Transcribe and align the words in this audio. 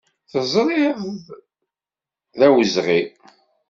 Teẓriḍ 0.31 0.99
d 2.37 2.39
awezɣi. 2.45 3.01